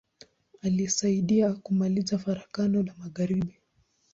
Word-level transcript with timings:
Alisaidia 0.61 1.53
kumaliza 1.53 2.17
Farakano 2.17 2.83
la 2.83 2.93
magharibi. 2.97 3.57